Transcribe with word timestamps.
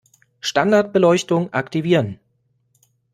Standardbeleuchtung 0.41 1.53
aktivieren 1.53 2.19